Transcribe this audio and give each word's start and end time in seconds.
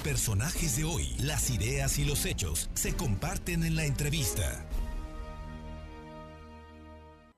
personajes 0.00 0.76
de 0.76 0.84
hoy, 0.84 1.14
las 1.20 1.50
ideas 1.50 1.98
y 1.98 2.04
los 2.04 2.24
hechos 2.26 2.70
se 2.74 2.94
comparten 2.94 3.64
en 3.64 3.76
la 3.76 3.84
entrevista. 3.84 4.66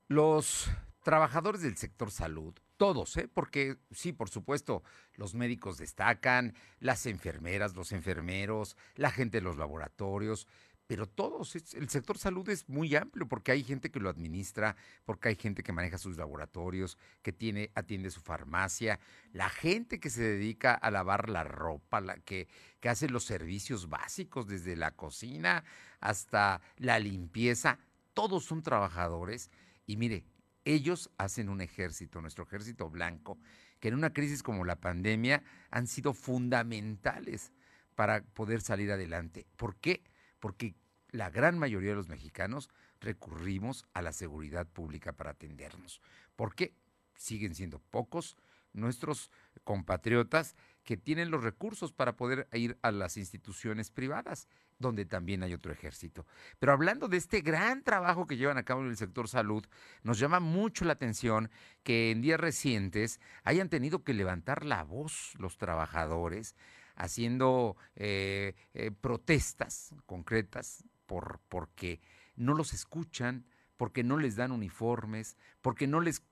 Los 0.07 0.69
trabajadores 1.03 1.61
del 1.61 1.77
sector 1.77 2.11
salud, 2.11 2.53
todos, 2.77 3.15
¿eh? 3.17 3.29
porque 3.31 3.77
sí, 3.91 4.11
por 4.11 4.29
supuesto, 4.29 4.83
los 5.13 5.35
médicos 5.35 5.77
destacan, 5.77 6.55
las 6.79 7.05
enfermeras, 7.05 7.75
los 7.75 7.91
enfermeros, 7.91 8.75
la 8.95 9.11
gente 9.11 9.37
de 9.37 9.43
los 9.43 9.57
laboratorios, 9.57 10.47
pero 10.91 11.07
todos, 11.07 11.55
el 11.55 11.87
sector 11.87 12.17
salud 12.17 12.49
es 12.49 12.67
muy 12.67 12.93
amplio 12.97 13.25
porque 13.25 13.53
hay 13.53 13.63
gente 13.63 13.89
que 13.89 14.01
lo 14.01 14.09
administra, 14.09 14.75
porque 15.05 15.29
hay 15.29 15.37
gente 15.37 15.63
que 15.63 15.71
maneja 15.71 15.97
sus 15.97 16.17
laboratorios, 16.17 16.97
que 17.21 17.31
tiene, 17.31 17.71
atiende 17.75 18.11
su 18.11 18.19
farmacia, 18.19 18.99
la 19.31 19.47
gente 19.47 20.01
que 20.01 20.09
se 20.09 20.21
dedica 20.21 20.73
a 20.73 20.91
lavar 20.91 21.29
la 21.29 21.45
ropa, 21.45 22.01
la 22.01 22.17
que, 22.17 22.49
que 22.81 22.89
hace 22.89 23.07
los 23.07 23.23
servicios 23.23 23.87
básicos 23.87 24.47
desde 24.47 24.75
la 24.75 24.91
cocina 24.91 25.63
hasta 26.01 26.59
la 26.75 26.99
limpieza, 26.99 27.79
todos 28.13 28.43
son 28.43 28.61
trabajadores 28.61 29.49
y 29.87 29.95
mire, 29.95 30.25
ellos 30.65 31.09
hacen 31.17 31.47
un 31.47 31.61
ejército, 31.61 32.19
nuestro 32.19 32.43
ejército 32.43 32.89
blanco, 32.89 33.39
que 33.79 33.87
en 33.87 33.93
una 33.93 34.11
crisis 34.11 34.43
como 34.43 34.65
la 34.65 34.75
pandemia 34.75 35.41
han 35.69 35.87
sido 35.87 36.11
fundamentales 36.11 37.53
para 37.95 38.23
poder 38.25 38.59
salir 38.59 38.91
adelante. 38.91 39.47
¿Por 39.55 39.77
qué? 39.77 40.03
Porque 40.41 40.75
la 41.11 41.29
gran 41.29 41.57
mayoría 41.57 41.91
de 41.91 41.95
los 41.95 42.09
mexicanos 42.09 42.69
recurrimos 42.99 43.85
a 43.93 44.01
la 44.01 44.11
seguridad 44.11 44.67
pública 44.67 45.13
para 45.13 45.31
atendernos. 45.31 46.01
¿Por 46.35 46.53
qué? 46.55 46.73
Siguen 47.15 47.55
siendo 47.55 47.79
pocos 47.79 48.35
nuestros 48.73 49.31
compatriotas 49.63 50.55
que 50.83 50.97
tienen 50.97 51.29
los 51.29 51.43
recursos 51.43 51.93
para 51.93 52.15
poder 52.15 52.47
ir 52.53 52.77
a 52.81 52.91
las 52.91 53.17
instituciones 53.17 53.91
privadas, 53.91 54.47
donde 54.79 55.05
también 55.05 55.43
hay 55.43 55.53
otro 55.53 55.71
ejército. 55.71 56.25
Pero 56.57 56.71
hablando 56.71 57.07
de 57.07 57.17
este 57.17 57.41
gran 57.41 57.83
trabajo 57.83 58.25
que 58.25 58.37
llevan 58.37 58.57
a 58.57 58.63
cabo 58.63 58.81
en 58.81 58.87
el 58.87 58.97
sector 58.97 59.27
salud, 59.27 59.65
nos 60.03 60.17
llama 60.19 60.39
mucho 60.39 60.85
la 60.85 60.93
atención 60.93 61.51
que 61.83 62.11
en 62.11 62.21
días 62.21 62.39
recientes 62.39 63.19
hayan 63.43 63.69
tenido 63.69 64.03
que 64.03 64.13
levantar 64.13 64.65
la 64.65 64.83
voz 64.83 65.33
los 65.37 65.57
trabajadores 65.57 66.55
haciendo 66.95 67.75
eh, 67.95 68.55
eh, 68.73 68.91
protestas 68.91 69.93
concretas 70.05 70.83
por, 71.05 71.39
porque 71.49 71.99
no 72.35 72.53
los 72.53 72.73
escuchan, 72.73 73.45
porque 73.77 74.03
no 74.03 74.17
les 74.17 74.35
dan 74.35 74.51
uniformes, 74.51 75.37
porque 75.61 75.87
no 75.87 76.01
les 76.01 76.23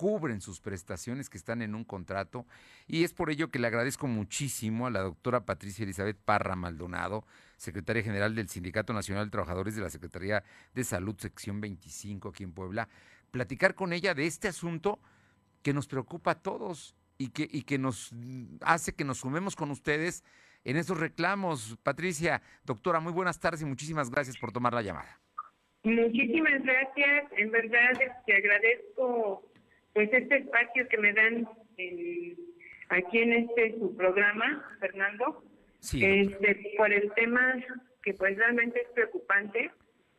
cubren 0.00 0.40
sus 0.40 0.60
prestaciones 0.60 1.28
que 1.28 1.36
están 1.36 1.60
en 1.60 1.74
un 1.74 1.84
contrato. 1.84 2.46
Y 2.86 3.04
es 3.04 3.12
por 3.12 3.30
ello 3.30 3.50
que 3.50 3.58
le 3.58 3.66
agradezco 3.66 4.06
muchísimo 4.06 4.86
a 4.86 4.90
la 4.90 5.00
doctora 5.00 5.44
Patricia 5.44 5.82
Elizabeth 5.82 6.16
Parra 6.16 6.56
Maldonado, 6.56 7.26
secretaria 7.58 8.02
general 8.02 8.34
del 8.34 8.48
Sindicato 8.48 8.94
Nacional 8.94 9.26
de 9.26 9.32
Trabajadores 9.32 9.76
de 9.76 9.82
la 9.82 9.90
Secretaría 9.90 10.42
de 10.74 10.84
Salud, 10.84 11.16
sección 11.18 11.60
25 11.60 12.30
aquí 12.30 12.44
en 12.44 12.52
Puebla, 12.52 12.88
platicar 13.30 13.74
con 13.74 13.92
ella 13.92 14.14
de 14.14 14.26
este 14.26 14.48
asunto 14.48 15.00
que 15.62 15.74
nos 15.74 15.86
preocupa 15.86 16.30
a 16.30 16.42
todos 16.42 16.94
y 17.20 17.28
que, 17.28 17.46
y 17.50 17.64
que 17.64 17.76
nos 17.76 18.14
hace 18.62 18.94
que 18.94 19.04
nos 19.04 19.18
sumemos 19.18 19.54
con 19.54 19.70
ustedes 19.70 20.24
en 20.64 20.78
esos 20.78 20.98
reclamos. 20.98 21.76
Patricia, 21.82 22.40
doctora, 22.64 22.98
muy 22.98 23.12
buenas 23.12 23.38
tardes 23.38 23.60
y 23.60 23.66
muchísimas 23.66 24.10
gracias 24.10 24.38
por 24.38 24.52
tomar 24.52 24.72
la 24.72 24.80
llamada. 24.80 25.20
Muchísimas 25.82 26.62
gracias. 26.62 27.30
En 27.36 27.50
verdad, 27.50 27.92
te 27.98 28.06
este, 28.06 28.36
agradezco 28.36 29.46
pues 29.92 30.08
este 30.10 30.38
espacio 30.38 30.88
que 30.88 30.96
me 30.96 31.12
dan 31.12 31.46
aquí 32.88 33.18
en 33.18 33.32
este 33.34 33.78
su 33.78 33.94
programa, 33.94 34.64
Fernando. 34.80 35.44
Sí, 35.80 36.02
este, 36.02 36.72
por 36.78 36.90
el 36.90 37.12
tema 37.12 37.54
que 38.02 38.14
pues 38.14 38.34
realmente 38.38 38.80
es 38.80 38.88
preocupante, 38.94 39.70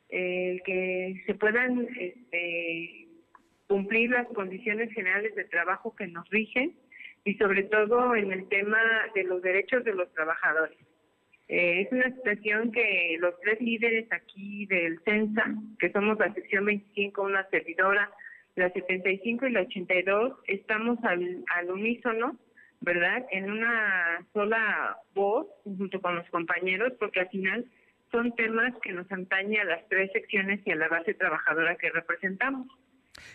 el 0.10 0.62
que 0.64 1.24
se 1.26 1.34
puedan 1.34 1.88
este, 2.00 3.08
cumplir 3.68 4.12
las 4.12 4.28
condiciones 4.28 4.94
generales 4.94 5.34
de 5.34 5.46
trabajo 5.46 5.96
que 5.96 6.06
nos 6.06 6.30
rigen 6.30 6.78
y 7.24 7.36
sobre 7.36 7.64
todo 7.64 8.16
en 8.16 8.32
el 8.32 8.48
tema 8.50 8.80
de 9.14 9.24
los 9.24 9.42
derechos 9.42 9.84
de 9.84 9.94
los 9.94 10.12
trabajadores. 10.14 10.78
Eh, 11.48 11.82
es 11.82 11.92
una 11.92 12.10
situación 12.16 12.72
que 12.72 13.18
los 13.20 13.38
tres 13.42 13.60
líderes 13.60 14.08
aquí 14.12 14.66
del 14.68 15.00
CENSA, 15.04 15.54
que 15.80 15.92
somos 15.92 16.18
la 16.18 16.34
sección 16.34 16.66
25, 16.66 17.22
una 17.22 17.48
servidora, 17.50 18.10
la 18.56 18.70
75 18.72 19.48
y 19.48 19.52
la 19.52 19.62
82, 19.62 20.34
estamos 20.48 20.98
al, 21.04 21.44
al 21.56 21.72
unísono, 21.72 22.38
¿verdad? 22.80 23.26
En 23.32 23.52
una 23.52 24.26
sola 24.34 24.98
voz, 25.14 25.48
junto 25.64 26.02
con 26.02 26.16
los 26.16 26.30
compañeros, 26.30 26.94
porque 27.00 27.20
al 27.20 27.30
final 27.30 27.66
son 28.12 28.36
temas 28.36 28.74
que 28.82 28.92
nos 28.92 29.10
antañe 29.12 29.60
a 29.60 29.66
las 29.66 29.88
tres 29.88 30.12
secciones 30.12 30.60
y 30.66 30.72
a 30.72 30.76
la 30.76 30.88
base 30.88 31.14
trabajadora 31.14 31.76
que 31.76 31.92
representamos. 31.92 32.68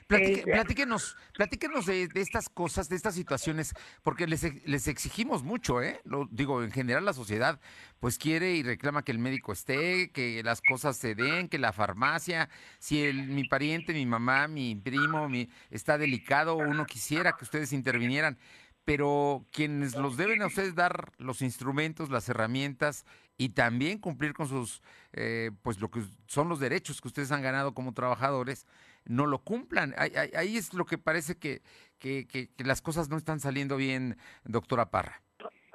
Platíquenos, 0.07 1.17
platíquenos 1.35 1.87
de, 1.87 2.09
estas 2.15 2.49
cosas, 2.49 2.89
de 2.89 2.97
estas 2.97 3.15
situaciones, 3.15 3.75
porque 4.03 4.27
les, 4.27 4.43
les 4.67 4.89
exigimos 4.89 5.43
mucho, 5.43 5.83
¿eh? 5.83 6.01
Lo 6.05 6.29
digo, 6.31 6.63
en 6.63 6.71
general 6.71 7.05
la 7.05 7.13
sociedad 7.13 7.61
pues 8.01 8.19
quiere 8.19 8.53
y 8.53 8.63
reclama 8.63 9.03
que 9.03 9.13
el 9.13 9.19
médico 9.19 9.53
esté, 9.53 10.11
que 10.11 10.43
las 10.43 10.61
cosas 10.61 10.97
se 10.97 11.15
den, 11.15 11.49
que 11.49 11.59
la 11.59 11.73
farmacia, 11.73 12.49
si 12.79 13.03
el, 13.03 13.29
mi 13.29 13.49
pariente, 13.49 13.93
mi 13.93 14.07
mamá, 14.07 14.49
mi 14.49 14.77
primo, 14.77 15.29
mi, 15.29 15.49
está 15.71 15.99
delicado, 15.99 16.57
uno 16.57 16.85
quisiera 16.85 17.33
que 17.33 17.45
ustedes 17.45 17.73
intervinieran, 17.73 18.39
pero 18.85 19.45
quienes 19.51 19.97
los 19.97 20.17
deben 20.17 20.43
a 20.43 20.47
ustedes 20.47 20.75
dar 20.75 21.13
los 21.19 21.43
instrumentos, 21.43 22.11
las 22.11 22.29
herramientas 22.29 23.05
y 23.37 23.51
también 23.51 23.99
cumplir 23.99 24.33
con 24.33 24.49
sus, 24.49 24.83
eh, 25.13 25.51
pues 25.63 25.81
lo 25.81 25.91
que 25.91 26.03
son 26.27 26.49
los 26.49 26.61
derechos 26.61 27.01
que 27.01 27.09
ustedes 27.09 27.33
han 27.33 27.43
ganado 27.43 27.75
como 27.75 27.93
trabajadores, 27.93 28.67
no 29.09 29.27
lo 29.27 29.39
cumplan. 29.39 29.95
Ahí, 29.97 30.57
es 30.57 30.75
lo 30.75 30.85
que 30.85 30.99
parece 30.99 31.37
que, 31.39 31.61
que, 31.99 32.27
que, 32.27 32.49
las 32.65 32.83
cosas 32.83 33.09
no 33.09 33.17
están 33.17 33.41
saliendo 33.41 33.77
bien, 33.77 34.17
doctora 34.45 34.91
Parra. 34.91 35.23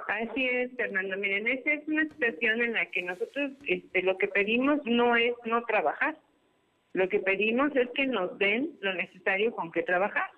Así 0.08 0.46
es, 0.46 0.72
Fernando. 0.76 1.18
Miren, 1.18 1.48
esa 1.48 1.72
es 1.72 1.88
una 1.88 2.04
situación 2.04 2.62
en 2.62 2.74
la 2.74 2.86
que 2.88 3.02
nosotros 3.02 3.52
este, 3.66 4.02
lo 4.04 4.18
que 4.18 4.28
pedimos 4.28 4.80
no 4.86 5.16
es 5.16 5.34
no 5.46 5.64
trabajar. 5.64 6.18
Lo 6.94 7.08
que 7.08 7.20
pedimos 7.20 7.74
es 7.76 7.90
que 7.96 8.08
nos 8.08 8.38
den 8.38 8.72
lo 8.82 8.94
necesario 8.94 9.56
con 9.56 9.72
que 9.72 9.84
trabajar. 9.84 10.30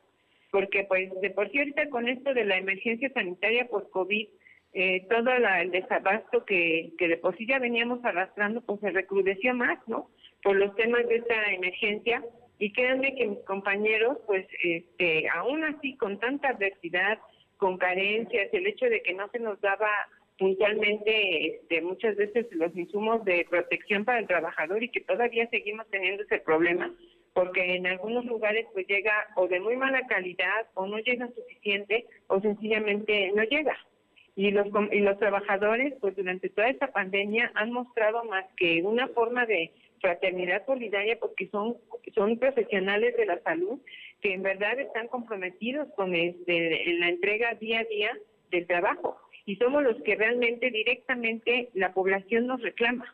Porque, 0.51 0.83
pues, 0.83 1.09
de 1.21 1.31
por 1.31 1.49
cierto, 1.49 1.81
con 1.89 2.07
esto 2.07 2.33
de 2.33 2.45
la 2.45 2.57
emergencia 2.57 3.11
sanitaria 3.13 3.67
por 3.67 3.89
COVID, 3.89 4.27
eh, 4.73 5.07
todo 5.09 5.31
el 5.31 5.71
desabasto 5.71 6.45
que, 6.45 6.93
que 6.97 7.07
de 7.07 7.17
por 7.17 7.35
sí 7.37 7.47
ya 7.47 7.57
veníamos 7.57 8.03
arrastrando, 8.05 8.61
pues 8.61 8.79
se 8.79 8.91
recrudeció 8.91 9.55
más, 9.55 9.79
¿no? 9.87 10.09
Por 10.43 10.55
los 10.55 10.75
temas 10.75 11.07
de 11.07 11.15
esta 11.17 11.51
emergencia 11.51 12.23
y 12.63 12.71
créanme 12.71 13.13
que 13.13 13.27
mis 13.27 13.39
compañeros, 13.39 14.19
pues, 14.25 14.47
este, 14.63 15.27
aún 15.27 15.65
así, 15.65 15.97
con 15.97 16.17
tanta 16.17 16.47
adversidad, 16.47 17.19
con 17.57 17.77
carencias, 17.77 18.47
el 18.53 18.67
hecho 18.67 18.85
de 18.85 19.01
que 19.01 19.13
no 19.13 19.27
se 19.31 19.39
nos 19.39 19.59
daba 19.59 19.89
puntualmente 20.39 21.47
este, 21.47 21.81
muchas 21.81 22.15
veces 22.15 22.47
los 22.51 22.73
insumos 22.77 23.25
de 23.25 23.45
protección 23.49 24.05
para 24.05 24.19
el 24.19 24.27
trabajador 24.27 24.81
y 24.81 24.87
que 24.87 25.01
todavía 25.01 25.45
seguimos 25.49 25.89
teniendo 25.89 26.23
ese 26.23 26.39
problema, 26.39 26.89
porque 27.33 27.75
en 27.75 27.85
algunos 27.85 28.23
lugares 28.23 28.65
pues 28.71 28.87
llega 28.87 29.13
o 29.35 29.49
de 29.49 29.59
muy 29.59 29.75
mala 29.75 30.07
calidad 30.07 30.65
o 30.75 30.87
no 30.87 30.99
llega 30.99 31.27
suficiente 31.35 32.05
o 32.27 32.39
sencillamente 32.39 33.29
no 33.35 33.43
llega. 33.43 33.77
Y 34.37 34.51
los, 34.51 34.67
y 34.89 34.99
los 34.99 35.19
trabajadores 35.19 35.95
pues 35.99 36.15
durante 36.15 36.47
toda 36.47 36.69
esta 36.69 36.87
pandemia 36.93 37.51
han 37.55 37.73
mostrado 37.73 38.23
más 38.23 38.45
que 38.55 38.81
una 38.83 39.09
forma 39.09 39.45
de 39.45 39.69
fraternidad 40.03 40.65
solidaria 40.65 41.17
porque 41.17 41.47
son, 41.47 41.77
son 42.13 42.37
profesionales 42.37 43.15
de 43.15 43.25
la 43.25 43.39
salud 43.41 43.79
que 44.21 44.33
en 44.33 44.43
verdad 44.43 44.77
están 44.77 45.07
comprometidos 45.07 45.87
con 45.95 46.13
este, 46.13 46.97
la 46.99 47.07
entrega 47.07 47.55
día 47.55 47.79
a 47.79 47.85
día 47.85 48.11
del 48.51 48.67
trabajo 48.67 49.17
y 49.45 49.55
somos 49.55 49.81
los 49.81 50.01
que 50.03 50.15
realmente 50.15 50.71
directamente 50.71 51.69
la 51.73 51.93
población 51.93 52.47
nos 52.47 52.61
reclama. 52.61 53.05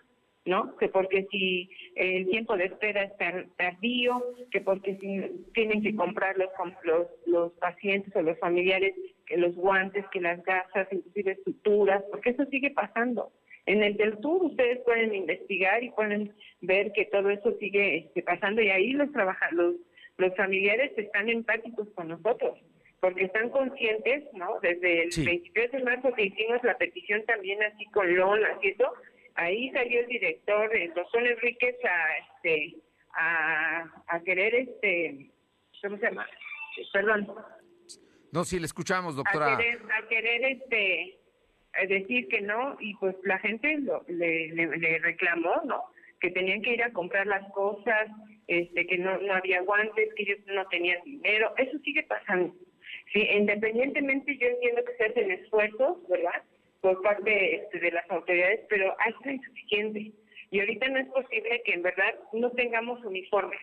¿no? 0.46 0.76
Que 0.78 0.90
porque 0.90 1.28
si 1.30 1.70
el 1.96 2.28
tiempo 2.28 2.58
de 2.58 2.66
espera 2.66 3.04
es 3.04 3.12
tardío, 3.56 4.24
que 4.50 4.62
porque 4.62 4.96
si 4.96 5.46
tienen 5.54 5.84
que 5.84 5.96
comprar 5.96 6.38
los, 6.38 6.50
los, 6.84 7.08
los 7.28 7.52
pacientes 7.54 8.16
o 8.16 8.22
los 8.24 8.40
familiares 8.40 8.96
que 9.28 9.38
los 9.38 9.54
guantes, 9.54 10.06
que 10.12 10.22
las 10.22 10.44
gasas, 10.44 10.88
inclusive 10.92 11.34
estructuras, 11.34 12.04
porque 12.10 12.32
eso 12.32 12.46
sigue 12.46 12.72
pasando. 12.72 13.32
En 13.70 13.84
el 13.84 13.98
del 13.98 14.18
tour 14.18 14.46
ustedes 14.46 14.80
pueden 14.80 15.14
investigar 15.14 15.84
y 15.84 15.92
pueden 15.92 16.34
ver 16.62 16.92
que 16.92 17.06
todo 17.06 17.30
eso 17.30 17.56
sigue 17.60 17.98
este, 17.98 18.24
pasando 18.24 18.64
y 18.64 18.72
ahí 18.72 18.94
los, 18.94 19.10
los, 19.52 19.76
los 20.18 20.36
familiares 20.36 20.92
están 20.98 21.30
empáticos 21.30 21.88
con 21.94 22.08
nosotros 22.08 22.58
porque 23.00 23.26
están 23.26 23.52
conscientes, 23.52 24.24
¿no? 24.34 24.60
Desde 24.64 25.04
el 25.04 25.10
23 25.24 25.72
de 25.72 25.84
marzo 25.84 26.12
que 26.14 26.26
hicimos 26.26 26.64
la 26.64 26.80
petición 26.80 27.24
también 27.28 27.62
así 27.62 27.86
con 27.92 28.12
lonas 28.14 28.58
y 28.64 28.70
eso, 28.70 28.92
ahí 29.36 29.70
salió 29.70 30.00
el 30.00 30.08
director, 30.08 30.76
el 30.76 30.92
doctor 30.96 31.28
Enríquez, 31.28 31.76
a, 31.86 32.18
este, 32.18 32.76
a, 33.14 33.86
a 34.08 34.20
querer, 34.22 34.56
este, 34.56 35.30
¿cómo 35.84 35.98
se 35.98 36.06
llama? 36.08 36.28
Perdón. 36.92 37.36
No, 38.32 38.44
sí, 38.44 38.58
le 38.60 38.66
escuchamos, 38.66 39.16
doctora. 39.16 39.54
A 39.54 39.58
querer, 39.58 39.80
a 39.92 40.08
querer 40.08 40.44
este, 40.46 41.19
decir 41.88 42.28
que 42.28 42.42
no 42.42 42.78
y 42.80 42.96
pues 42.96 43.16
la 43.24 43.40
gente 43.40 43.80
le, 44.08 45.00
reclamó, 45.02 45.62
¿no? 45.66 45.84
Que 46.20 46.32
tenían 46.32 46.62
que 46.62 46.74
ir 46.74 46.84
a 46.84 46.92
comprar 46.92 47.28
las 47.28 47.50
cosas, 47.52 48.10
este, 48.48 48.86
que 48.86 48.98
no, 48.98 49.18
no 49.20 49.34
había 49.34 49.62
guantes, 49.62 50.14
que 50.16 50.24
ellos 50.24 50.40
no 50.48 50.68
tenían 50.68 51.02
dinero. 51.04 51.54
Eso 51.58 51.78
sigue 51.80 52.04
pasando. 52.04 52.54
Sí, 53.14 53.28
independientemente 53.32 54.38
yo 54.38 54.48
entiendo 54.48 54.84
que 54.84 54.96
se 54.98 55.06
hacen 55.06 55.32
esfuerzos, 55.32 55.98
¿verdad? 56.08 56.44
Por 56.82 57.02
parte 57.02 57.56
este, 57.56 57.80
de 57.80 57.92
las 57.92 58.10
autoridades, 58.10 58.62
pero 58.70 58.96
es 59.08 59.32
insuficiente. 59.34 60.12
Y 60.52 60.60
ahorita 60.60 60.88
no 60.90 61.00
es 61.00 61.08
posible 61.08 61.62
que 61.64 61.74
en 61.74 61.84
verdad 61.84 62.16
no 62.34 62.52
tengamos 62.52 63.04
uniformes. 63.04 63.60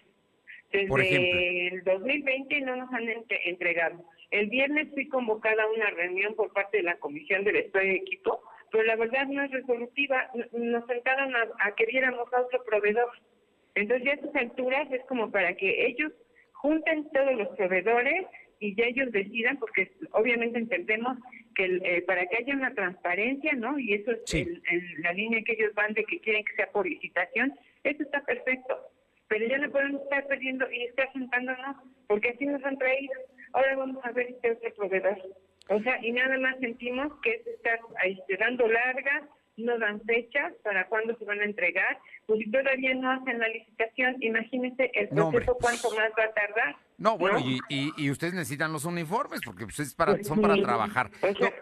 Desde 0.72 1.68
el 1.68 1.84
2020 1.84 2.60
no 2.62 2.76
nos 2.76 2.92
han 2.92 3.08
entregado. 3.44 4.04
El 4.30 4.48
viernes 4.48 4.88
fui 4.92 5.08
convocada 5.08 5.62
a 5.62 5.70
una 5.70 5.90
reunión 5.90 6.34
por 6.34 6.52
parte 6.52 6.78
de 6.78 6.82
la 6.82 6.96
Comisión 6.98 7.44
del 7.44 7.56
Estado 7.56 7.84
de 7.84 7.96
Equipo, 7.96 8.42
pero 8.70 8.84
la 8.84 8.96
verdad 8.96 9.26
no 9.26 9.42
es 9.42 9.50
resolutiva. 9.50 10.30
Nos 10.52 10.86
sentaron 10.86 11.34
a, 11.36 11.74
que 11.76 11.86
viéramos 11.86 12.32
a 12.32 12.40
otro 12.40 12.62
proveedor. 12.64 13.10
Entonces 13.74 14.04
ya 14.04 14.12
a 14.12 14.14
estas 14.14 14.34
alturas 14.36 14.90
es 14.90 15.04
como 15.04 15.30
para 15.30 15.54
que 15.54 15.86
ellos 15.86 16.12
junten 16.52 17.08
todos 17.10 17.34
los 17.34 17.48
proveedores 17.56 18.26
y 18.58 18.74
ya 18.74 18.86
ellos 18.86 19.12
decidan, 19.12 19.58
porque 19.58 19.92
obviamente 20.12 20.58
entendemos 20.58 21.18
que 21.54 21.78
eh, 21.84 22.02
para 22.02 22.26
que 22.26 22.38
haya 22.38 22.54
una 22.54 22.74
transparencia, 22.74 23.52
¿no? 23.52 23.78
Y 23.78 23.94
eso 23.94 24.12
es 24.12 24.48
la 24.98 25.12
línea 25.12 25.42
que 25.44 25.52
ellos 25.52 25.74
van 25.74 25.92
de 25.92 26.04
que 26.04 26.20
quieren 26.20 26.44
que 26.44 26.54
sea 26.54 26.70
por 26.72 26.88
licitación, 26.88 27.54
eso 27.84 28.02
está 28.02 28.24
perfecto. 28.24 28.78
Pero 29.28 29.46
ya 29.46 29.58
no 29.58 29.70
podemos 29.70 30.02
estar 30.02 30.26
perdiendo 30.26 30.70
y 30.70 30.84
estar 30.84 31.12
sentándonos, 31.12 31.76
porque 32.06 32.30
así 32.30 32.46
nos 32.46 32.64
han 32.64 32.78
traído. 32.78 33.12
Ahora 33.56 33.74
vamos 33.74 34.04
a 34.04 34.12
ver 34.12 34.26
este 34.28 34.52
otro 34.52 34.74
proveedor. 34.76 35.16
O 35.70 35.80
sea, 35.80 35.98
y 36.04 36.12
nada 36.12 36.36
más 36.38 36.58
sentimos 36.60 37.10
que 37.22 37.36
es 37.36 37.46
estar 37.46 37.80
ahí, 38.02 38.22
dando 38.38 38.68
largas, 38.68 39.24
no 39.56 39.78
dan 39.78 40.02
fechas 40.02 40.52
para 40.62 40.86
cuándo 40.88 41.16
se 41.16 41.24
van 41.24 41.40
a 41.40 41.44
entregar, 41.44 41.98
pues 42.26 42.40
si 42.40 42.50
todavía 42.50 42.94
no 42.94 43.10
hacen 43.10 43.38
la 43.38 43.48
licitación, 43.48 44.16
imagínense 44.20 44.90
el 44.92 45.08
proceso 45.08 45.56
cuánto 45.58 45.90
más 45.92 46.10
va 46.18 46.24
a 46.24 46.34
tardar. 46.34 46.76
No, 46.98 47.16
bueno, 47.16 47.38
Y, 47.40 47.92
y, 47.96 48.10
ustedes 48.10 48.34
necesitan 48.34 48.74
los 48.74 48.84
uniformes 48.84 49.40
porque 49.42 49.64
pues, 49.64 49.80
es 49.80 49.94
para, 49.94 50.22
son 50.22 50.42
para 50.42 50.56
trabajar. 50.56 51.10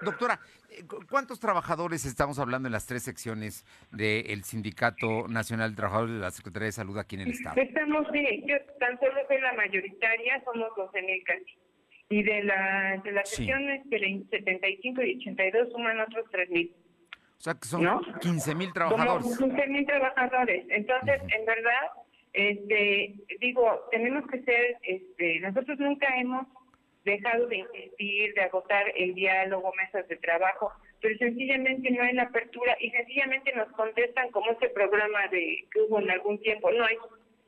doctora, 0.03 0.41
eh, 0.71 0.83
¿cuántos 1.09 1.39
trabajadores 1.39 2.05
estamos 2.05 2.41
hablando 2.41 2.67
en 2.67 2.73
las 2.73 2.87
tres 2.87 3.05
secciones 3.05 3.65
del 3.93 4.43
Sindicato 4.43 5.29
Nacional 5.29 5.71
de 5.71 5.77
Trabajadores 5.77 6.15
de 6.17 6.21
la 6.21 6.33
Secretaría 6.33 6.67
de 6.67 6.73
Salud 6.73 6.99
aquí 6.99 7.15
en 7.15 7.23
el 7.23 7.31
Estado? 7.31 7.61
Estamos, 7.61 8.05
sí, 8.13 8.43
yo 8.47 8.57
tan 8.81 8.99
solo 8.99 9.15
soy 9.29 9.41
la 9.41 9.53
mayoritaria, 9.53 10.43
somos 10.45 10.75
12 10.77 11.03
mil 11.03 11.23
casi. 11.23 11.64
Y 12.11 12.23
de, 12.23 12.45
la, 12.45 13.01
de 13.03 13.13
las 13.13 13.29
secciones 13.29 13.89
de 13.89 14.25
75 14.31 15.03
y 15.03 15.17
82 15.17 15.73
suman 15.73 16.01
otros 16.01 16.27
3 16.31 16.51
mil. 16.51 16.75
O 17.39 17.41
sea, 17.41 17.55
que 17.55 17.67
son 17.67 17.87
15 18.21 18.55
mil 18.55 18.73
trabajadores. 18.73 19.39
15 19.39 19.67
mil 19.69 19.87
trabajadores. 19.87 20.65
Entonces, 20.69 21.21
en 21.37 21.45
verdad, 21.45 21.91
este, 22.33 23.15
digo, 23.41 23.89
tenemos 23.91 24.27
que 24.29 24.43
ser, 24.43 24.77
este, 24.83 25.41
nosotros 25.41 25.79
nunca 25.79 26.09
hemos 26.19 26.47
dejado 27.05 27.47
de 27.47 27.59
insistir, 27.59 28.35
de 28.35 28.43
agotar 28.43 28.85
el 28.97 29.15
diálogo, 29.15 29.73
mesas 29.77 30.09
de 30.09 30.17
trabajo, 30.17 30.73
pero 31.01 31.17
sencillamente 31.19 31.91
no 31.91 32.03
hay 32.03 32.15
la 32.15 32.25
apertura 32.25 32.77
y 32.81 32.91
sencillamente 32.91 33.53
nos 33.55 33.69
contestan 33.73 34.31
como 34.31 34.51
ese 34.53 34.69
programa 34.71 35.29
de 35.29 35.67
que 35.71 35.81
hubo 35.83 36.01
en 36.01 36.11
algún 36.11 36.41
tiempo, 36.41 36.71
no 36.73 36.85
hay 36.85 36.97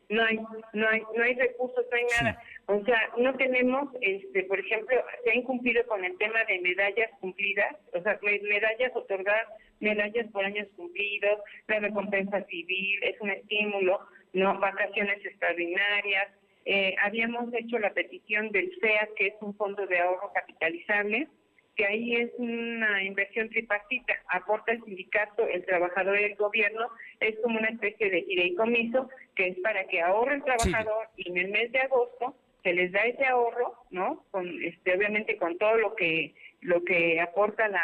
no 0.08 0.22
hay 0.22 0.38
no 0.72 0.88
hay 0.88 1.02
no 1.16 1.24
hay 1.24 1.34
recursos 1.34 1.84
no 1.90 1.96
hay 1.96 2.04
nada 2.20 2.42
o 2.66 2.84
sea 2.84 3.00
no 3.16 3.34
tenemos 3.36 3.88
este 4.00 4.42
por 4.44 4.58
ejemplo 4.58 4.96
se 5.24 5.30
ha 5.30 5.34
incumplido 5.34 5.86
con 5.86 6.04
el 6.04 6.16
tema 6.18 6.44
de 6.44 6.58
medallas 6.60 7.10
cumplidas 7.20 7.76
o 7.92 8.02
sea 8.02 8.18
medallas 8.22 8.92
otorgadas 8.94 9.46
medallas 9.80 10.26
por 10.32 10.44
años 10.44 10.66
cumplidos 10.76 11.38
la 11.68 11.78
recompensa 11.80 12.42
civil 12.44 13.02
es 13.02 13.20
un 13.20 13.30
estímulo 13.30 14.00
no 14.32 14.58
vacaciones 14.58 15.24
extraordinarias 15.24 16.28
eh, 16.64 16.96
habíamos 17.00 17.54
hecho 17.54 17.78
la 17.78 17.94
petición 17.94 18.50
del 18.50 18.72
FEA 18.80 19.08
que 19.16 19.28
es 19.28 19.34
un 19.40 19.54
fondo 19.54 19.86
de 19.86 20.00
ahorro 20.00 20.32
capitalizable 20.32 21.28
que 21.76 21.84
ahí 21.84 22.16
es 22.16 22.30
una 22.38 23.04
inversión 23.04 23.50
tripartita, 23.50 24.14
aporta 24.28 24.72
el 24.72 24.82
sindicato, 24.82 25.46
el 25.46 25.62
trabajador 25.66 26.18
y 26.18 26.24
el 26.24 26.34
gobierno, 26.34 26.88
es 27.20 27.38
como 27.42 27.58
una 27.58 27.68
especie 27.68 28.08
de 28.08 28.22
fideicomiso 28.22 29.10
que 29.34 29.48
es 29.48 29.58
para 29.58 29.84
que 29.84 30.00
ahorre 30.00 30.36
el 30.36 30.42
trabajador 30.44 31.08
y 31.16 31.30
en 31.30 31.36
el 31.36 31.48
mes 31.50 31.70
de 31.72 31.80
agosto 31.80 32.34
se 32.66 32.74
les 32.74 32.90
da 32.90 33.06
ese 33.06 33.24
ahorro, 33.24 33.74
¿no? 33.90 34.24
Con 34.32 34.44
este 34.60 34.96
obviamente 34.96 35.36
con 35.36 35.56
todo 35.56 35.76
lo 35.76 35.94
que 35.94 36.34
lo 36.62 36.82
que 36.82 37.20
aporta 37.20 37.68
la, 37.68 37.80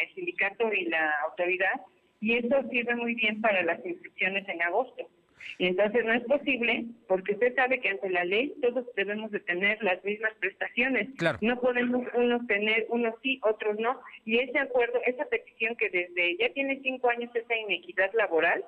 el 0.00 0.14
sindicato 0.14 0.72
y 0.72 0.84
la 0.84 1.10
autoridad 1.24 1.80
y 2.20 2.36
eso 2.36 2.62
sirve 2.70 2.94
muy 2.94 3.16
bien 3.16 3.40
para 3.40 3.60
las 3.62 3.84
inscripciones 3.84 4.48
en 4.48 4.62
agosto. 4.62 5.08
Y 5.58 5.66
entonces 5.66 6.04
no 6.04 6.12
es 6.12 6.22
posible, 6.24 6.84
porque 7.08 7.32
usted 7.32 7.56
sabe 7.56 7.80
que 7.80 7.88
ante 7.88 8.08
la 8.10 8.24
ley 8.24 8.54
todos 8.62 8.86
debemos 8.94 9.32
de 9.32 9.40
tener 9.40 9.82
las 9.82 10.04
mismas 10.04 10.32
prestaciones. 10.38 11.08
No 11.40 11.60
podemos 11.60 12.06
unos 12.14 12.46
tener, 12.46 12.86
unos 12.90 13.14
sí, 13.20 13.40
otros 13.42 13.80
no. 13.80 14.00
Y 14.24 14.38
ese 14.38 14.60
acuerdo, 14.60 15.00
esa 15.06 15.24
petición 15.24 15.74
que 15.74 15.90
desde 15.90 16.36
ya 16.36 16.52
tiene 16.52 16.78
cinco 16.84 17.08
años 17.08 17.34
esa 17.34 17.56
inequidad 17.56 18.12
laboral, 18.14 18.64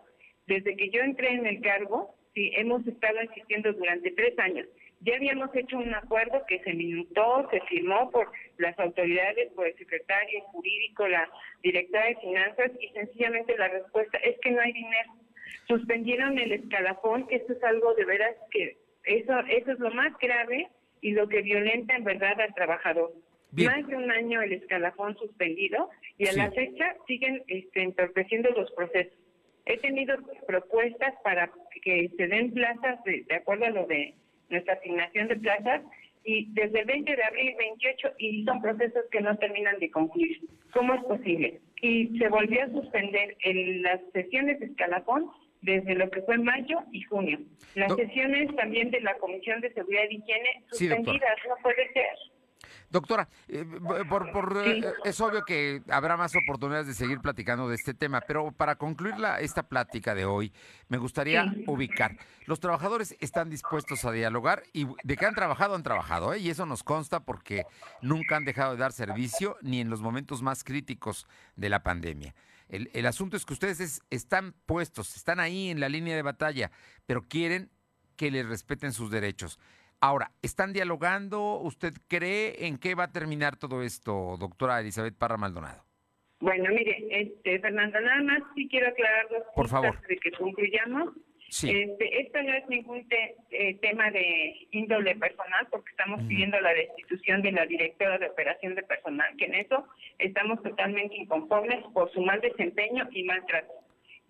desde 0.49 0.77
que 0.77 0.91
yo 0.91 1.03
entré 1.03 1.35
en 1.35 1.47
el 1.47 1.61
cargo, 1.61 2.17
sí, 2.35 2.51
hemos 2.57 2.85
estado 2.85 3.23
insistiendo 3.23 3.73
durante 3.73 4.11
tres 4.11 4.37
años. 4.41 4.67
Ya 5.01 5.17
habíamos 5.17 5.55
hecho 5.55 5.79
un 5.79 5.95
acuerdo 5.95 6.45
que 6.47 6.61
se 6.61 6.75
minutó, 6.75 7.49
se 7.51 7.61
firmó 7.63 8.11
por 8.11 8.31
las 8.59 8.79
autoridades, 8.79 9.51
por 9.53 9.67
el 9.67 9.77
secretario 9.77 10.43
jurídico, 10.53 11.09
la 11.09 11.29
directora 11.63 12.07
de 12.07 12.17
finanzas, 12.17 12.71
y 12.79 12.89
sencillamente 12.89 13.57
la 13.57 13.69
respuesta 13.69 14.19
es 14.19 14.39
que 14.41 14.51
no 14.51 14.61
hay 14.61 14.73
dinero 14.73 15.13
suspendieron 15.67 16.39
el 16.39 16.53
escalafón, 16.53 17.27
eso 17.31 17.53
es 17.53 17.63
algo 17.63 17.95
de 17.95 18.05
veras 18.05 18.35
que 18.51 18.77
eso, 19.05 19.39
eso 19.49 19.73
es 19.73 19.79
lo 19.79 19.91
más 19.93 20.13
grave 20.19 20.69
y 21.01 21.13
lo 21.13 21.29
que 21.29 21.43
violenta 21.43 21.97
en 21.97 22.05
verdad 22.05 22.41
al 22.41 22.55
trabajador. 22.55 23.13
Más 23.53 23.87
de 23.87 23.97
un 23.97 24.11
año 24.11 24.43
el 24.43 24.53
escalafón 24.53 25.17
suspendido 25.17 25.91
y 26.19 26.29
a 26.29 26.33
la 26.33 26.51
fecha 26.53 26.95
siguen 27.07 27.43
este, 27.49 27.83
entorpeciendo 27.83 28.51
los 28.51 28.71
procesos. 28.73 29.13
He 29.67 29.77
tenido 29.79 30.17
propuestas 30.47 31.15
para 31.25 31.51
que 31.83 32.11
se 32.17 32.27
den 32.29 32.53
plazas 32.53 33.03
de, 33.05 33.25
de 33.29 33.35
acuerdo 33.35 33.67
a 33.67 33.71
lo 33.71 33.87
de 33.87 34.15
nuestra 34.51 34.75
asignación 34.75 35.29
de 35.29 35.37
plazas 35.37 35.83
y 36.25 36.53
desde 36.53 36.81
el 36.81 36.87
20 36.87 37.17
de 37.17 37.25
abril 37.25 37.55
28 37.59 38.09
y 38.19 38.45
son 38.45 38.61
procesos 38.61 39.05
que 39.11 39.21
no 39.21 39.37
terminan 39.39 39.79
de 39.79 39.91
concluir. 39.91 40.41
¿Cómo 40.73 40.95
es 40.95 41.05
posible? 41.05 41.61
Y 41.81 42.19
se 42.19 42.29
volvió 42.29 42.63
a 42.63 42.69
suspender 42.69 43.37
en 43.41 43.83
las 43.83 44.01
sesiones 44.13 44.61
de 44.61 44.67
escalafón 44.67 45.31
desde 45.63 45.95
lo 45.95 46.11
que 46.11 46.23
fue 46.23 46.39
mayo 46.39 46.79
y 46.93 47.03
junio. 47.03 47.39
Las 47.75 47.95
sesiones 47.95 48.55
también 48.57 48.91
de 48.91 49.01
la 49.01 49.17
Comisión 49.19 49.61
de 49.61 49.73
Seguridad 49.73 50.05
y 50.11 50.17
Higiene 50.17 50.65
suspendidas, 50.71 51.37
no 51.49 51.57
puede 51.63 51.93
ser. 51.93 52.17
Doctora, 52.91 53.29
eh, 53.47 53.65
por, 54.09 54.33
por 54.33 54.63
eh, 54.67 54.83
es 55.05 55.21
obvio 55.21 55.45
que 55.45 55.81
habrá 55.89 56.17
más 56.17 56.35
oportunidades 56.35 56.89
de 56.89 56.95
seguir 56.95 57.21
platicando 57.21 57.69
de 57.69 57.77
este 57.77 57.95
tema, 57.95 58.21
pero 58.21 58.51
para 58.51 58.75
concluir 58.75 59.17
la, 59.17 59.39
esta 59.39 59.63
plática 59.63 60.13
de 60.17 60.25
hoy, 60.25 60.53
me 60.89 60.99
gustaría 60.99 61.55
ubicar. 61.69 62.17
Los 62.47 62.59
trabajadores 62.59 63.17
están 63.21 63.49
dispuestos 63.49 64.05
a 64.05 64.11
dialogar 64.11 64.65
y 64.73 64.89
de 65.05 65.17
que 65.17 65.25
han 65.25 65.37
trabajado, 65.37 65.77
han 65.77 65.85
trabajado, 65.85 66.35
¿eh? 66.35 66.41
y 66.41 66.51
eso 66.51 66.67
nos 66.67 66.83
consta 66.83 67.21
porque 67.21 67.65
nunca 68.03 68.37
han 68.37 68.45
dejado 68.45 68.73
de 68.73 68.79
dar 68.79 68.93
servicio 68.93 69.57
ni 69.63 69.81
en 69.81 69.89
los 69.89 70.01
momentos 70.01 70.43
más 70.43 70.65
críticos 70.65 71.29
de 71.55 71.69
la 71.69 71.85
pandemia. 71.85 72.35
El, 72.69 72.91
el 72.93 73.07
asunto 73.07 73.37
es 73.37 73.47
que 73.47 73.53
ustedes 73.53 74.03
están 74.11 74.53
puestos, 74.67 75.17
están 75.17 75.39
ahí 75.39 75.71
en 75.71 75.79
la 75.79 75.89
línea 75.89 76.17
de 76.17 76.23
batalla, 76.23 76.73
pero 77.07 77.29
quieren 77.29 77.71
que 78.17 78.33
les 78.33 78.47
respeten 78.47 78.93
sus 78.93 79.13
derechos. 79.13 79.61
Ahora, 80.01 80.31
¿están 80.41 80.73
dialogando? 80.73 81.61
¿Usted 81.61 81.93
cree 82.09 82.67
en 82.67 82.79
qué 82.79 82.95
va 82.95 83.05
a 83.05 83.13
terminar 83.13 83.57
todo 83.57 83.83
esto, 83.83 84.37
doctora 84.39 84.81
Elizabeth 84.81 85.15
Parra 85.17 85.37
Maldonado? 85.37 85.85
Bueno, 86.41 86.71
mire, 86.71 87.07
este, 87.11 87.61
Fernando, 87.61 88.01
nada 88.01 88.23
más 88.23 88.43
sí 88.55 88.67
quiero 88.69 88.89
aclarar 88.89 89.29
dos 89.29 89.43
Por 89.55 89.69
favor. 89.69 90.01
de 90.09 90.17
que 90.17 90.31
concluyamos. 90.33 91.13
Sí. 91.51 91.69
Este, 91.69 92.23
esto 92.23 92.43
no 92.43 92.55
es 92.55 92.67
ningún 92.69 93.07
eh, 93.51 93.75
tema 93.83 94.11
de 94.11 94.69
índole 94.71 95.17
personal, 95.17 95.67
porque 95.71 95.91
estamos 95.91 96.23
pidiendo 96.23 96.59
la 96.61 96.73
destitución 96.73 97.43
de 97.43 97.53
la 97.53 97.67
directora 97.67 98.17
de 98.19 98.29
operación 98.29 98.77
de 98.77 98.85
personal, 98.85 99.37
que 99.37 99.47
en 99.47 99.57
eso 99.57 99.87
estamos 100.19 100.63
totalmente 100.63 101.17
inconformes 101.17 101.85
por 101.93 102.11
su 102.13 102.23
mal 102.23 102.41
desempeño 102.41 103.07
y 103.11 103.25
maltrato 103.25 103.73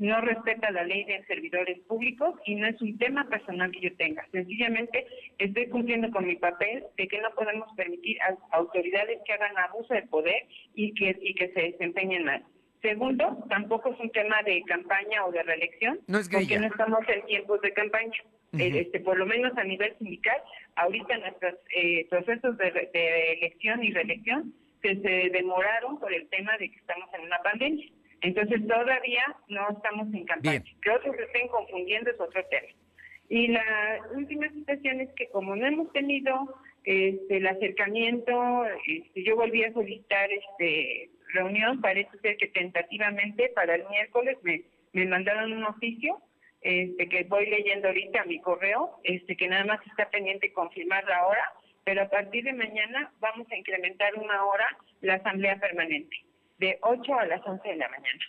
no 0.00 0.18
respeta 0.22 0.70
la 0.70 0.82
ley 0.82 1.04
de 1.04 1.22
servidores 1.26 1.78
públicos 1.80 2.34
y 2.46 2.54
no 2.54 2.66
es 2.66 2.80
un 2.80 2.96
tema 2.96 3.28
personal 3.28 3.70
que 3.70 3.80
yo 3.80 3.94
tenga. 3.96 4.26
Sencillamente 4.32 5.06
estoy 5.38 5.68
cumpliendo 5.68 6.10
con 6.10 6.26
mi 6.26 6.36
papel 6.36 6.84
de 6.96 7.06
que 7.06 7.20
no 7.20 7.30
podemos 7.34 7.68
permitir 7.76 8.16
a 8.22 8.56
autoridades 8.56 9.18
que 9.26 9.32
hagan 9.34 9.56
abuso 9.58 9.92
de 9.92 10.02
poder 10.04 10.46
y 10.74 10.94
que, 10.94 11.18
y 11.20 11.34
que 11.34 11.52
se 11.52 11.60
desempeñen 11.72 12.24
mal. 12.24 12.42
Segundo, 12.80 13.44
tampoco 13.50 13.92
es 13.92 14.00
un 14.00 14.10
tema 14.10 14.42
de 14.42 14.62
campaña 14.62 15.26
o 15.26 15.32
de 15.32 15.42
reelección, 15.42 16.00
no 16.06 16.18
es 16.18 16.30
porque 16.30 16.58
no 16.58 16.66
estamos 16.66 17.00
en 17.06 17.26
tiempos 17.26 17.60
de 17.60 17.72
campaña. 17.74 18.24
Eh, 18.58 18.80
este, 18.80 19.00
por 19.00 19.18
lo 19.18 19.26
menos 19.26 19.56
a 19.58 19.64
nivel 19.64 19.96
sindical, 19.98 20.38
ahorita 20.76 21.18
nuestros 21.18 21.54
eh, 21.76 22.06
procesos 22.08 22.56
de, 22.56 22.88
de 22.92 23.32
elección 23.34 23.84
y 23.84 23.92
reelección 23.92 24.54
que 24.82 24.96
se 24.96 25.30
demoraron 25.30 26.00
por 26.00 26.12
el 26.12 26.26
tema 26.30 26.56
de 26.56 26.70
que 26.70 26.76
estamos 26.76 27.08
en 27.14 27.26
una 27.26 27.38
pandemia. 27.42 27.86
Entonces 28.22 28.66
todavía 28.66 29.24
no 29.48 29.68
estamos 29.70 30.12
en 30.12 30.24
campaña. 30.24 30.62
Que 30.82 30.90
otros 30.90 31.16
se 31.16 31.22
estén 31.22 31.48
confundiendo 31.48 32.10
es 32.10 32.20
otro 32.20 32.44
tema. 32.46 32.68
Y 33.28 33.48
la 33.48 34.00
última 34.14 34.48
situación 34.48 35.00
es 35.00 35.10
que 35.14 35.28
como 35.28 35.54
no 35.54 35.66
hemos 35.66 35.92
tenido 35.92 36.54
este, 36.84 37.36
el 37.36 37.46
acercamiento, 37.46 38.64
este, 38.86 39.22
yo 39.22 39.36
volví 39.36 39.62
a 39.64 39.72
solicitar 39.72 40.28
este 40.32 41.10
reunión, 41.32 41.80
parece 41.80 42.18
ser 42.18 42.36
que 42.36 42.48
tentativamente 42.48 43.50
para 43.54 43.76
el 43.76 43.88
miércoles 43.88 44.36
me, 44.42 44.62
me 44.92 45.06
mandaron 45.06 45.52
un 45.52 45.64
oficio 45.64 46.20
este, 46.60 47.08
que 47.08 47.24
voy 47.24 47.46
leyendo 47.46 47.88
ahorita 47.88 48.22
a 48.22 48.26
mi 48.26 48.40
correo, 48.40 49.00
este, 49.04 49.36
que 49.36 49.48
nada 49.48 49.64
más 49.64 49.80
está 49.86 50.10
pendiente 50.10 50.52
confirmar 50.52 51.04
la 51.04 51.26
hora, 51.26 51.52
pero 51.84 52.02
a 52.02 52.08
partir 52.08 52.44
de 52.44 52.52
mañana 52.52 53.12
vamos 53.20 53.50
a 53.50 53.56
incrementar 53.56 54.14
una 54.16 54.44
hora 54.44 54.66
la 55.00 55.14
asamblea 55.14 55.58
permanente, 55.58 56.16
de 56.60 56.78
8 56.82 57.14
a 57.14 57.26
las 57.26 57.44
11 57.44 57.68
de 57.68 57.76
la 57.76 57.88
mañana. 57.88 58.24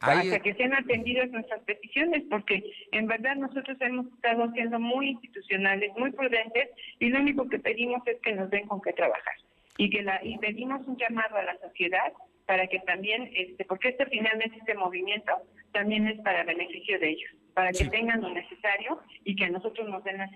Hasta 0.00 0.40
que 0.40 0.54
sean 0.54 0.72
atendidas 0.72 1.30
nuestras 1.30 1.60
peticiones, 1.64 2.22
porque 2.30 2.62
en 2.92 3.06
verdad 3.06 3.36
nosotros 3.36 3.76
hemos 3.80 4.06
estado 4.06 4.50
siendo 4.52 4.80
muy 4.80 5.08
institucionales, 5.10 5.92
muy 5.98 6.10
prudentes, 6.12 6.70
y 6.98 7.10
lo 7.10 7.20
único 7.20 7.48
que 7.48 7.58
pedimos 7.58 8.00
es 8.06 8.18
que 8.20 8.32
nos 8.32 8.48
den 8.50 8.66
con 8.66 8.80
qué 8.80 8.92
trabajar. 8.94 9.34
Y 9.76 9.90
que 9.90 10.02
la, 10.02 10.20
y 10.22 10.38
pedimos 10.38 10.86
un 10.86 10.96
llamado 10.96 11.36
a 11.36 11.42
la 11.42 11.58
sociedad 11.58 12.12
para 12.46 12.66
que 12.66 12.80
también, 12.80 13.30
este, 13.34 13.64
porque 13.64 13.90
este 13.90 14.06
finalmente 14.06 14.56
este 14.58 14.74
movimiento 14.74 15.32
también 15.72 16.08
es 16.08 16.18
para 16.20 16.44
beneficio 16.44 16.98
de 16.98 17.10
ellos, 17.10 17.30
para 17.54 17.70
que 17.70 17.84
tengan 17.84 18.22
lo 18.22 18.30
necesario 18.30 19.00
y 19.24 19.36
que 19.36 19.44
a 19.44 19.50
nosotros 19.50 19.88
nos 19.88 20.02
den 20.02 20.18
las, 20.18 20.30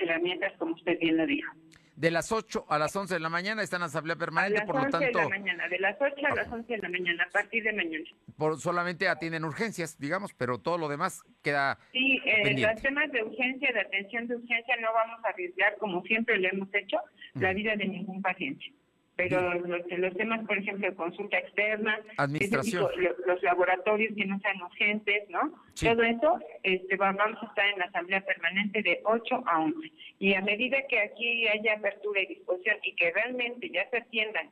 herramientas, 0.00 0.52
como 0.58 0.74
usted 0.74 0.98
bien 1.00 1.16
lo 1.16 1.26
dijo. 1.26 1.52
De 1.96 2.10
las 2.10 2.30
8 2.30 2.66
a 2.68 2.78
las 2.78 2.94
11 2.94 3.14
de 3.14 3.20
la 3.20 3.30
mañana 3.30 3.62
está 3.62 3.76
en 3.76 3.84
asamblea 3.84 4.16
permanente, 4.16 4.62
por 4.66 4.76
lo 4.76 4.90
tanto... 4.90 4.98
de 5.06 5.12
la 5.12 5.28
mañana, 5.28 5.68
de 5.68 5.78
las 5.78 5.96
8 6.00 6.14
a 6.30 6.34
las 6.34 6.52
11 6.52 6.70
de 6.70 6.78
la 6.78 6.88
mañana, 6.90 7.24
a 7.24 7.30
partir 7.30 7.64
de 7.64 7.72
mañana. 7.72 8.04
Por, 8.36 8.60
solamente 8.60 9.08
atienden 9.08 9.44
urgencias, 9.44 9.98
digamos, 9.98 10.34
pero 10.34 10.58
todo 10.58 10.76
lo 10.76 10.88
demás 10.88 11.22
queda 11.42 11.78
Sí, 11.92 12.20
eh, 12.26 12.60
los 12.60 12.82
temas 12.82 13.10
de 13.12 13.22
urgencia, 13.22 13.72
de 13.72 13.80
atención 13.80 14.28
de 14.28 14.36
urgencia, 14.36 14.76
no 14.76 14.92
vamos 14.92 15.24
a 15.24 15.28
arriesgar, 15.28 15.76
como 15.78 16.02
siempre 16.02 16.38
lo 16.38 16.48
hemos 16.48 16.68
hecho, 16.74 16.98
la 17.34 17.54
vida 17.54 17.74
de 17.76 17.86
ningún 17.86 18.20
paciente 18.20 18.72
pero 19.16 19.54
los, 19.54 20.14
temas, 20.14 20.46
por 20.46 20.58
ejemplo, 20.58 20.94
consulta 20.94 21.38
externa, 21.38 21.98
Administración. 22.18 22.86
los, 23.26 23.42
laboratorios 23.42 24.14
que 24.14 24.26
no 24.26 24.38
sean 24.40 24.60
urgentes, 24.60 25.28
¿no? 25.30 25.54
Todo 25.80 26.02
eso 26.02 26.38
este, 26.62 26.96
vamos 26.96 27.38
a 27.40 27.46
estar 27.46 27.66
en 27.66 27.78
la 27.78 27.86
asamblea 27.86 28.20
permanente 28.20 28.82
de 28.82 29.00
8 29.04 29.42
a 29.46 29.60
11. 29.60 29.92
Y 30.18 30.34
a 30.34 30.42
medida 30.42 30.76
que 30.88 31.00
aquí 31.00 31.48
haya 31.48 31.74
apertura 31.74 32.20
y 32.20 32.26
disposición 32.26 32.76
y 32.82 32.94
que 32.94 33.10
realmente 33.12 33.70
ya 33.70 33.88
se 33.88 33.98
atiendan 33.98 34.50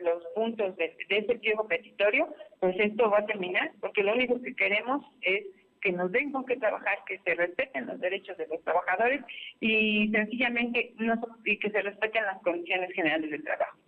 los 0.00 0.24
puntos 0.34 0.76
de, 0.78 0.96
de 1.08 1.18
ese 1.18 1.34
pliego 1.36 1.68
petitorio, 1.68 2.34
pues 2.58 2.74
esto 2.80 3.08
va 3.10 3.18
a 3.18 3.26
terminar, 3.26 3.70
porque 3.80 4.02
lo 4.02 4.14
único 4.14 4.40
que 4.40 4.54
queremos 4.56 5.04
es 5.20 5.44
que 5.80 5.92
nos 5.92 6.10
den 6.10 6.32
con 6.32 6.44
qué 6.44 6.56
trabajar, 6.56 6.98
que 7.06 7.18
se 7.18 7.34
respeten 7.34 7.86
los 7.86 8.00
derechos 8.00 8.36
de 8.36 8.46
los 8.46 8.62
trabajadores 8.64 9.20
y 9.60 10.10
sencillamente 10.10 10.92
no, 10.98 11.14
y 11.44 11.58
que 11.58 11.70
se 11.70 11.82
respeten 11.82 12.24
las 12.24 12.40
condiciones 12.42 12.92
generales 12.92 13.30
del 13.30 13.44
trabajo. 13.44 13.78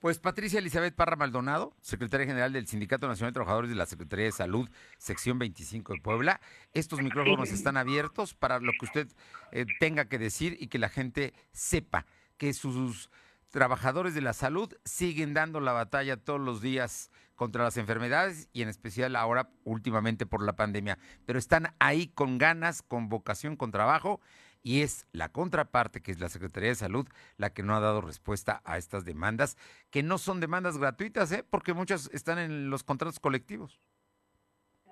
Pues 0.00 0.18
Patricia 0.18 0.58
Elizabeth 0.58 0.94
Parra 0.94 1.16
Maldonado, 1.16 1.74
secretaria 1.80 2.26
general 2.26 2.52
del 2.52 2.66
Sindicato 2.66 3.08
Nacional 3.08 3.32
de 3.32 3.34
Trabajadores 3.34 3.70
de 3.70 3.76
la 3.76 3.86
Secretaría 3.86 4.26
de 4.26 4.32
Salud, 4.32 4.68
sección 4.98 5.38
25 5.38 5.94
de 5.94 6.00
Puebla. 6.00 6.40
Estos 6.72 7.00
micrófonos 7.00 7.50
están 7.50 7.76
abiertos 7.76 8.34
para 8.34 8.60
lo 8.60 8.72
que 8.72 8.86
usted 8.86 9.08
eh, 9.52 9.66
tenga 9.80 10.06
que 10.06 10.18
decir 10.18 10.56
y 10.60 10.68
que 10.68 10.78
la 10.78 10.88
gente 10.88 11.34
sepa 11.52 12.06
que 12.36 12.52
sus 12.52 13.10
trabajadores 13.50 14.14
de 14.14 14.20
la 14.20 14.32
salud 14.32 14.72
siguen 14.84 15.34
dando 15.34 15.60
la 15.60 15.72
batalla 15.72 16.16
todos 16.16 16.40
los 16.40 16.60
días 16.60 17.10
contra 17.34 17.64
las 17.64 17.76
enfermedades 17.76 18.48
y 18.52 18.62
en 18.62 18.68
especial 18.68 19.16
ahora 19.16 19.48
últimamente 19.64 20.26
por 20.26 20.44
la 20.44 20.56
pandemia, 20.56 20.98
pero 21.24 21.38
están 21.38 21.74
ahí 21.78 22.08
con 22.08 22.36
ganas, 22.36 22.82
con 22.82 23.08
vocación, 23.08 23.56
con 23.56 23.70
trabajo 23.70 24.20
y 24.62 24.82
es 24.82 25.06
la 25.12 25.30
contraparte, 25.30 26.02
que 26.02 26.10
es 26.10 26.20
la 26.20 26.28
Secretaría 26.28 26.70
de 26.70 26.74
Salud, 26.74 27.06
la 27.36 27.52
que 27.52 27.62
no 27.62 27.74
ha 27.74 27.80
dado 27.80 28.00
respuesta 28.00 28.60
a 28.64 28.78
estas 28.78 29.04
demandas, 29.04 29.56
que 29.90 30.02
no 30.02 30.18
son 30.18 30.40
demandas 30.40 30.78
gratuitas, 30.78 31.32
¿eh? 31.32 31.44
porque 31.48 31.74
muchas 31.74 32.10
están 32.12 32.38
en 32.38 32.70
los 32.70 32.84
contratos 32.84 33.20
colectivos. 33.20 33.80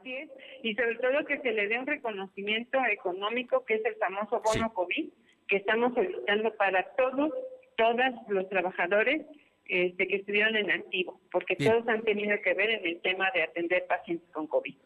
Así 0.00 0.14
es, 0.14 0.30
y 0.62 0.74
sobre 0.74 0.96
todo 0.96 1.24
que 1.26 1.40
se 1.40 1.52
le 1.52 1.68
dé 1.68 1.78
un 1.78 1.86
reconocimiento 1.86 2.78
económico, 2.90 3.64
que 3.64 3.74
es 3.74 3.84
el 3.84 3.96
famoso 3.96 4.40
bono 4.40 4.72
COVID, 4.72 5.08
que 5.48 5.56
estamos 5.56 5.94
solicitando 5.94 6.54
para 6.56 6.84
todos, 6.96 7.32
todas 7.76 8.14
los 8.28 8.48
trabajadores 8.48 9.26
este, 9.66 10.06
que 10.06 10.16
estuvieron 10.16 10.56
en 10.56 10.70
activo, 10.70 11.20
porque 11.32 11.56
todos 11.56 11.86
han 11.88 12.02
tenido 12.02 12.36
que 12.42 12.54
ver 12.54 12.70
en 12.70 12.86
el 12.86 13.00
tema 13.00 13.30
de 13.34 13.42
atender 13.42 13.86
pacientes 13.86 14.28
con 14.30 14.46
COVID. 14.46 14.76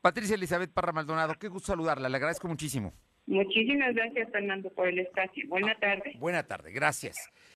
Patricia 0.00 0.34
Elizabeth 0.34 0.72
Parra 0.72 0.92
Maldonado, 0.92 1.34
qué 1.34 1.48
gusto 1.48 1.72
saludarla, 1.72 2.08
le 2.08 2.16
agradezco 2.16 2.48
muchísimo. 2.48 2.94
Muchísimas 3.30 3.94
gracias, 3.94 4.28
Fernando, 4.32 4.70
por 4.70 4.88
el 4.88 4.98
espacio. 4.98 5.46
Buena 5.46 5.72
tarde. 5.76 6.16
Buena 6.18 6.42
tarde, 6.42 6.72
gracias. 6.72 7.30